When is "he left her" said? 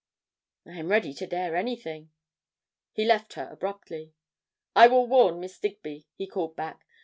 2.91-3.47